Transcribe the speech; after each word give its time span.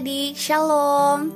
Shalom. 0.00 1.28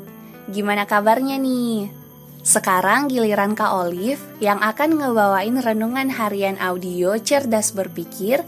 Gimana 0.49 0.89
kabarnya 0.89 1.37
nih? 1.37 1.93
Sekarang 2.41 3.13
giliran 3.13 3.53
Kak 3.53 3.69
Olive 3.77 4.25
yang 4.41 4.57
akan 4.57 5.05
ngebawain 5.05 5.61
renungan 5.61 6.09
harian 6.09 6.57
audio 6.57 7.21
Cerdas 7.21 7.77
Berpikir, 7.77 8.41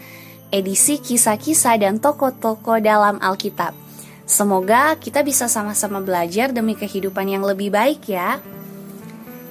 edisi 0.48 1.05
kisah-kisah 1.05 1.77
dan 1.84 2.01
toko-toko 2.01 2.80
dalam 2.80 3.21
Alkitab. 3.21 3.77
Semoga 4.24 4.97
kita 4.97 5.21
bisa 5.21 5.52
sama-sama 5.52 6.01
belajar 6.01 6.48
demi 6.48 6.73
kehidupan 6.73 7.29
yang 7.29 7.45
lebih 7.45 7.69
baik 7.69 8.09
ya. 8.09 8.41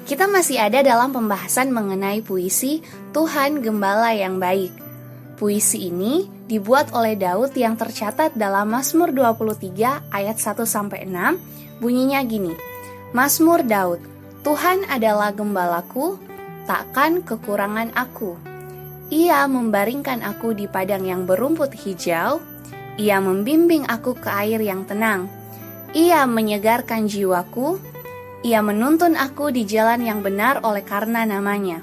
Kita 0.10 0.26
masih 0.26 0.58
ada 0.58 0.82
dalam 0.82 1.14
pembahasan 1.14 1.70
mengenai 1.70 2.26
puisi 2.26 2.82
Tuhan 3.14 3.62
Gembala 3.62 4.18
yang 4.18 4.42
Baik. 4.42 4.74
Puisi 5.38 5.94
ini 5.94 6.35
dibuat 6.46 6.94
oleh 6.94 7.18
Daud 7.18 7.58
yang 7.58 7.74
tercatat 7.74 8.38
dalam 8.38 8.70
Mazmur 8.70 9.10
23 9.10 10.14
ayat 10.14 10.38
1 10.38 10.66
sampai 10.66 11.10
6. 11.10 11.82
Bunyinya 11.82 12.22
gini. 12.22 12.54
Mazmur 13.12 13.66
Daud, 13.66 14.02
Tuhan 14.46 14.86
adalah 14.86 15.34
gembalaku, 15.34 16.22
takkan 16.70 17.26
kekurangan 17.26 17.94
aku. 17.98 18.38
Ia 19.10 19.46
membaringkan 19.46 20.26
aku 20.26 20.58
di 20.58 20.66
padang 20.66 21.06
yang 21.06 21.30
berumput 21.30 21.74
hijau, 21.74 22.42
ia 22.98 23.18
membimbing 23.22 23.86
aku 23.86 24.18
ke 24.18 24.30
air 24.30 24.62
yang 24.62 24.86
tenang. 24.86 25.30
Ia 25.94 26.26
menyegarkan 26.26 27.08
jiwaku, 27.08 27.78
ia 28.46 28.62
menuntun 28.62 29.18
aku 29.18 29.50
di 29.50 29.66
jalan 29.66 30.06
yang 30.06 30.22
benar 30.22 30.62
oleh 30.62 30.86
karena 30.86 31.26
namanya. 31.26 31.82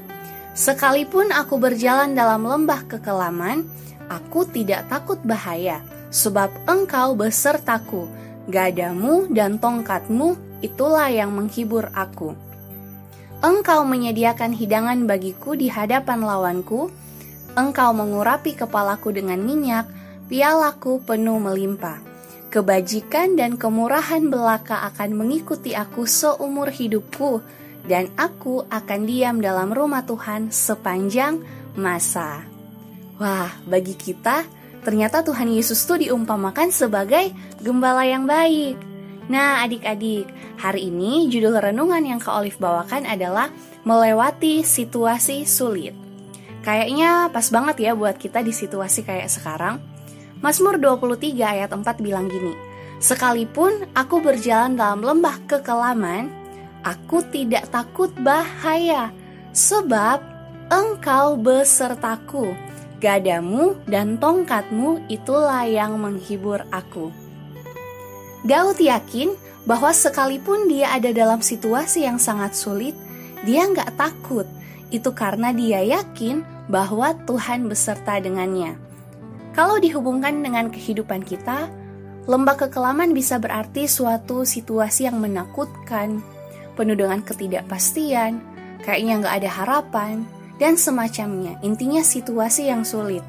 Sekalipun 0.53 1.33
aku 1.33 1.57
berjalan 1.57 2.13
dalam 2.13 2.45
lembah 2.45 2.85
kekelaman, 2.87 3.65
aku 4.11 4.49
tidak 4.49 4.89
takut 4.91 5.19
bahaya, 5.23 5.85
sebab 6.11 6.51
engkau 6.67 7.15
besertaku, 7.15 8.07
gadamu 8.49 9.31
dan 9.31 9.61
tongkatmu 9.61 10.35
itulah 10.63 11.11
yang 11.11 11.35
menghibur 11.35 11.91
aku. 11.95 12.35
Engkau 13.43 13.83
menyediakan 13.83 14.55
hidangan 14.55 15.03
bagiku 15.11 15.59
di 15.59 15.67
hadapan 15.67 16.23
lawanku, 16.23 16.95
engkau 17.59 17.91
mengurapi 17.91 18.55
kepalaku 18.55 19.11
dengan 19.11 19.43
minyak, 19.43 19.91
pialaku 20.31 21.03
penuh 21.03 21.43
melimpah. 21.43 21.99
Kebajikan 22.53 23.35
dan 23.35 23.57
kemurahan 23.57 24.29
belaka 24.29 24.85
akan 24.93 25.17
mengikuti 25.17 25.73
aku 25.75 26.07
seumur 26.07 26.71
hidupku, 26.71 27.43
dan 27.89 28.15
aku 28.15 28.63
akan 28.71 29.01
diam 29.11 29.43
dalam 29.43 29.75
rumah 29.75 30.07
Tuhan 30.07 30.55
sepanjang 30.55 31.43
masa. 31.75 32.52
Wah, 33.23 33.55
bagi 33.71 33.95
kita, 33.95 34.43
ternyata 34.83 35.23
Tuhan 35.23 35.47
Yesus 35.47 35.79
tuh 35.87 36.03
diumpamakan 36.03 36.75
sebagai 36.75 37.31
gembala 37.63 38.03
yang 38.03 38.27
baik. 38.27 38.75
Nah, 39.31 39.63
adik-adik, 39.63 40.27
hari 40.59 40.91
ini 40.91 41.31
judul 41.31 41.55
renungan 41.55 42.03
yang 42.03 42.19
Kak 42.19 42.43
Olive 42.43 42.59
bawakan 42.59 43.07
adalah 43.07 43.47
melewati 43.87 44.67
situasi 44.67 45.47
sulit. 45.47 45.95
Kayaknya 46.67 47.31
pas 47.31 47.47
banget 47.47 47.87
ya 47.87 47.95
buat 47.95 48.19
kita 48.19 48.43
di 48.43 48.51
situasi 48.51 49.07
kayak 49.07 49.31
sekarang 49.31 49.79
Mazmur 50.43 50.83
23 50.83 51.39
ayat 51.39 51.71
4 51.71 52.03
bilang 52.03 52.27
gini, 52.27 52.59
Sekalipun 52.99 53.87
aku 53.95 54.19
berjalan 54.19 54.75
dalam 54.75 54.99
lembah 54.99 55.39
kekelaman, 55.47 56.27
aku 56.83 57.23
tidak 57.31 57.71
takut 57.71 58.11
bahaya, 58.19 59.15
sebab 59.55 60.19
engkau 60.75 61.39
besertaku. 61.39 62.73
Gadamu 63.03 63.75
dan 63.91 64.15
tongkatmu 64.23 65.11
itulah 65.11 65.67
yang 65.67 65.99
menghibur 65.99 66.63
aku. 66.71 67.11
Daud 68.47 68.79
yakin 68.79 69.35
bahwa 69.67 69.91
sekalipun 69.91 70.71
dia 70.71 70.95
ada 70.95 71.11
dalam 71.11 71.43
situasi 71.43 72.07
yang 72.07 72.23
sangat 72.23 72.55
sulit, 72.55 72.95
dia 73.43 73.67
nggak 73.67 73.99
takut. 73.99 74.47
Itu 74.95 75.11
karena 75.19 75.51
dia 75.51 75.83
yakin 75.83 76.47
bahwa 76.71 77.11
Tuhan 77.27 77.67
beserta 77.67 78.23
dengannya. 78.23 78.79
Kalau 79.51 79.83
dihubungkan 79.83 80.39
dengan 80.39 80.71
kehidupan 80.71 81.27
kita, 81.27 81.67
lembah 82.31 82.55
kekelaman 82.55 83.11
bisa 83.11 83.43
berarti 83.43 83.91
suatu 83.91 84.47
situasi 84.47 85.11
yang 85.11 85.19
menakutkan, 85.19 86.23
penuh 86.79 86.95
dengan 86.95 87.19
ketidakpastian, 87.19 88.39
kayaknya 88.87 89.27
nggak 89.27 89.35
ada 89.43 89.51
harapan, 89.51 90.23
dan 90.63 90.79
semacamnya. 90.79 91.59
Intinya 91.67 92.07
situasi 92.07 92.71
yang 92.71 92.87
sulit. 92.87 93.27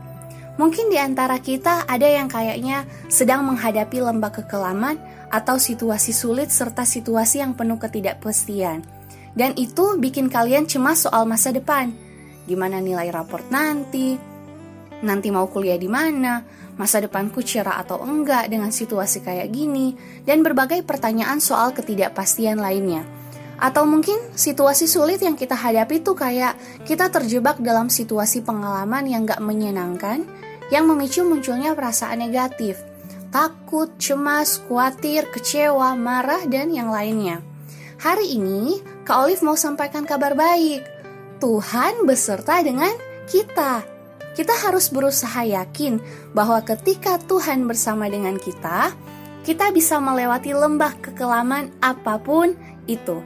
Mungkin 0.61 0.93
di 0.93 1.01
antara 1.01 1.41
kita 1.41 1.89
ada 1.89 2.05
yang 2.05 2.29
kayaknya 2.29 2.85
sedang 3.09 3.41
menghadapi 3.49 3.97
lembah 3.97 4.29
kekelaman 4.29 5.01
atau 5.33 5.57
situasi 5.57 6.13
sulit 6.13 6.53
serta 6.53 6.85
situasi 6.85 7.41
yang 7.41 7.57
penuh 7.57 7.81
ketidakpastian. 7.81 8.85
Dan 9.33 9.57
itu 9.57 9.97
bikin 9.97 10.29
kalian 10.29 10.69
cemas 10.69 11.09
soal 11.09 11.25
masa 11.25 11.49
depan. 11.49 11.89
Gimana 12.45 12.77
nilai 12.77 13.09
raport 13.09 13.49
nanti, 13.49 14.13
nanti 15.01 15.33
mau 15.33 15.49
kuliah 15.49 15.81
di 15.81 15.89
mana, 15.89 16.45
masa 16.77 17.01
depanku 17.01 17.41
cerah 17.41 17.81
atau 17.81 18.05
enggak 18.05 18.45
dengan 18.45 18.69
situasi 18.69 19.25
kayak 19.25 19.49
gini, 19.49 19.97
dan 20.21 20.45
berbagai 20.45 20.85
pertanyaan 20.85 21.41
soal 21.41 21.73
ketidakpastian 21.73 22.61
lainnya. 22.61 23.01
Atau 23.61 23.85
mungkin 23.85 24.17
situasi 24.33 24.89
sulit 24.89 25.21
yang 25.21 25.37
kita 25.37 25.53
hadapi 25.53 26.01
tuh 26.01 26.17
kayak 26.17 26.57
kita 26.83 27.09
terjebak 27.09 27.61
dalam 27.61 27.87
situasi 27.87 28.41
pengalaman 28.41 29.05
yang 29.07 29.23
gak 29.23 29.39
menyenangkan, 29.39 30.25
yang 30.73 30.89
memicu 30.89 31.21
munculnya 31.23 31.77
perasaan 31.77 32.21
negatif, 32.21 32.81
takut, 33.29 33.93
cemas, 34.01 34.61
khawatir, 34.65 35.29
kecewa, 35.29 35.93
marah, 35.93 36.43
dan 36.49 36.73
yang 36.73 36.89
lainnya. 36.89 37.41
Hari 38.01 38.35
ini, 38.35 38.83
Kak 39.07 39.27
Olive 39.27 39.45
mau 39.45 39.55
sampaikan 39.55 40.03
kabar 40.03 40.35
baik. 40.35 40.83
Tuhan 41.39 42.07
beserta 42.07 42.59
dengan 42.63 42.91
kita 43.27 43.93
kita 44.33 44.53
harus 44.65 44.89
berusaha 44.89 45.45
yakin 45.45 46.01
bahwa 46.33 46.57
ketika 46.65 47.21
Tuhan 47.21 47.69
bersama 47.69 48.09
dengan 48.09 48.41
kita, 48.41 48.89
kita 49.45 49.69
bisa 49.69 50.01
melewati 50.01 50.57
lembah 50.57 50.97
kekelaman 51.05 51.69
apa 51.85 52.17
pun 52.17 52.57
itu. 52.89 53.21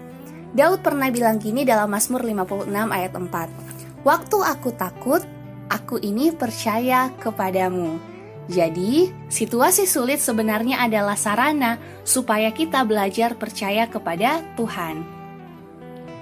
Daud 0.56 0.80
pernah 0.85 1.12
bilang 1.12 1.40
gini 1.41 1.68
dalam 1.68 1.91
Mazmur 1.91 2.24
56 2.24 2.72
ayat 2.72 3.12
4. 3.16 4.06
Waktu 4.08 4.38
aku 4.40 4.69
takut, 4.75 5.24
aku 5.68 6.00
ini 6.00 6.31
percaya 6.31 7.12
kepadamu. 7.19 8.00
Jadi, 8.47 9.12
situasi 9.28 9.84
sulit 9.84 10.24
sebenarnya 10.24 10.80
adalah 10.80 11.19
sarana 11.19 11.75
supaya 12.08 12.47
kita 12.56 12.88
belajar 12.88 13.35
percaya 13.35 13.91
kepada 13.91 14.40
Tuhan. 14.56 15.03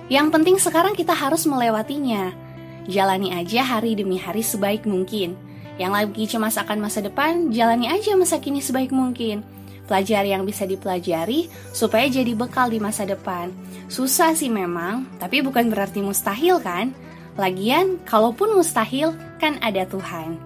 Yang 0.10 0.28
penting 0.34 0.58
sekarang 0.58 0.98
kita 0.98 1.14
harus 1.14 1.46
melewatinya 1.46 2.46
Jalani 2.86 3.34
aja 3.34 3.66
hari 3.66 3.98
demi 3.98 4.22
hari 4.22 4.46
sebaik 4.46 4.86
mungkin. 4.86 5.34
Yang 5.82 5.92
lagi 5.92 6.24
cemas 6.30 6.56
akan 6.62 6.86
masa 6.86 7.02
depan, 7.02 7.50
jalani 7.50 7.90
aja 7.90 8.14
masa 8.14 8.38
kini 8.38 8.62
sebaik 8.62 8.94
mungkin. 8.94 9.42
Pelajari 9.86 10.34
yang 10.34 10.44
bisa 10.44 10.66
dipelajari 10.66 11.50
supaya 11.70 12.10
jadi 12.10 12.34
bekal 12.34 12.74
di 12.74 12.82
masa 12.82 13.06
depan. 13.06 13.54
Susah 13.86 14.34
sih 14.34 14.50
memang, 14.50 15.06
tapi 15.22 15.46
bukan 15.46 15.70
berarti 15.70 16.02
mustahil 16.02 16.58
kan? 16.58 16.90
Lagian, 17.38 18.02
kalaupun 18.08 18.58
mustahil, 18.58 19.14
kan 19.38 19.62
ada 19.62 19.86
Tuhan. 19.86 20.42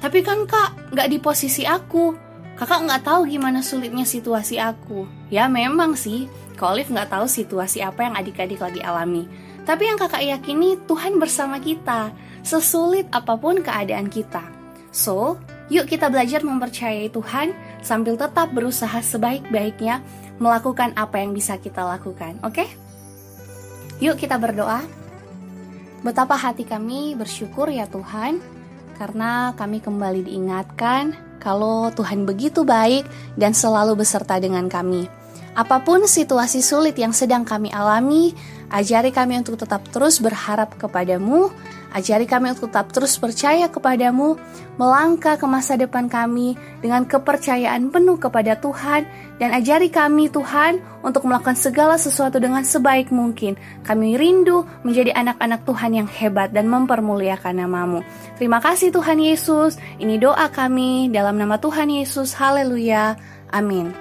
Tapi 0.00 0.24
kan 0.24 0.48
kak, 0.48 0.94
nggak 0.94 1.08
di 1.12 1.18
posisi 1.20 1.68
aku. 1.68 2.16
Kakak 2.56 2.84
nggak 2.88 3.02
tahu 3.04 3.28
gimana 3.28 3.60
sulitnya 3.60 4.06
situasi 4.06 4.56
aku. 4.56 5.04
Ya 5.28 5.48
memang 5.48 5.96
sih, 5.96 6.28
Kak 6.56 6.78
Olive 6.78 6.92
nggak 6.92 7.10
tahu 7.10 7.26
situasi 7.26 7.80
apa 7.80 8.06
yang 8.06 8.14
adik-adik 8.14 8.60
lagi 8.60 8.80
alami. 8.84 9.24
Tapi 9.62 9.88
yang 9.88 9.98
kakak 9.98 10.22
yakini 10.26 10.78
Tuhan 10.86 11.16
bersama 11.22 11.62
kita, 11.62 12.10
sesulit 12.42 13.06
apa 13.14 13.38
pun 13.38 13.62
keadaan 13.62 14.10
kita. 14.10 14.42
So, 14.92 15.40
yuk 15.72 15.88
kita 15.88 16.12
belajar 16.12 16.44
mempercayai 16.44 17.08
Tuhan 17.08 17.54
sambil 17.82 18.16
tetap 18.16 18.54
berusaha 18.54 19.02
sebaik-baiknya 19.02 20.00
melakukan 20.38 20.94
apa 20.96 21.20
yang 21.20 21.34
bisa 21.34 21.58
kita 21.58 21.82
lakukan, 21.84 22.38
oke? 22.42 22.54
Okay? 22.54 22.68
Yuk 24.02 24.18
kita 24.18 24.38
berdoa. 24.38 24.82
Betapa 26.02 26.34
hati 26.34 26.66
kami 26.66 27.14
bersyukur 27.14 27.70
ya 27.70 27.86
Tuhan, 27.86 28.42
karena 28.98 29.54
kami 29.54 29.78
kembali 29.78 30.26
diingatkan 30.26 31.14
kalau 31.38 31.90
Tuhan 31.94 32.26
begitu 32.26 32.66
baik 32.66 33.06
dan 33.38 33.54
selalu 33.54 34.02
beserta 34.02 34.38
dengan 34.42 34.66
kami. 34.66 35.06
Apa 35.52 35.84
pun 35.84 36.08
situasi 36.08 36.64
sulit 36.64 36.96
yang 36.96 37.12
sedang 37.12 37.44
kami 37.44 37.68
alami, 37.70 38.32
ajari 38.72 39.12
kami 39.12 39.36
untuk 39.36 39.60
tetap 39.60 39.84
terus 39.92 40.16
berharap 40.16 40.74
kepadamu, 40.80 41.52
ajari 41.92 42.24
kami 42.24 42.56
untuk 42.56 42.72
tetap 42.72 42.88
terus 42.90 43.20
percaya 43.20 43.68
kepadamu, 43.68 44.40
melangkah 44.80 45.36
ke 45.36 45.44
masa 45.44 45.76
depan 45.76 46.08
kami 46.08 46.56
dengan 46.80 47.04
kepercayaan 47.04 47.92
penuh 47.92 48.16
kepada 48.16 48.56
Tuhan, 48.56 49.04
dan 49.36 49.52
ajari 49.52 49.92
kami 49.92 50.32
Tuhan 50.32 50.80
untuk 51.04 51.28
melakukan 51.28 51.54
segala 51.54 52.00
sesuatu 52.00 52.40
dengan 52.40 52.64
sebaik 52.64 53.12
mungkin. 53.12 53.60
Kami 53.84 54.16
rindu 54.16 54.64
menjadi 54.82 55.12
anak-anak 55.12 55.68
Tuhan 55.68 55.92
yang 55.92 56.08
hebat 56.08 56.50
dan 56.56 56.72
mempermuliakan 56.72 57.60
namamu. 57.60 58.00
Terima 58.40 58.58
kasih 58.64 58.88
Tuhan 58.90 59.20
Yesus, 59.20 59.76
ini 60.00 60.16
doa 60.16 60.48
kami 60.48 61.12
dalam 61.12 61.36
nama 61.36 61.60
Tuhan 61.60 61.92
Yesus, 61.92 62.32
haleluya, 62.32 63.20
amin. 63.52 63.92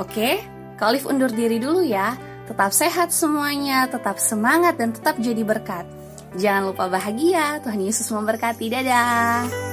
Oke, 0.00 0.40
Kak 0.80 0.96
Olive 0.96 1.06
undur 1.12 1.28
diri 1.28 1.60
dulu 1.60 1.84
ya. 1.84 2.16
Tetap 2.48 2.74
sehat 2.74 3.14
semuanya, 3.14 3.86
tetap 3.86 4.18
semangat 4.18 4.74
dan 4.74 4.90
tetap 4.90 5.20
jadi 5.22 5.44
berkat. 5.44 5.99
Jangan 6.38 6.70
lupa 6.70 6.86
bahagia, 6.86 7.58
Tuhan 7.62 7.80
Yesus 7.82 8.06
memberkati. 8.10 8.66
Dadah. 8.70 9.69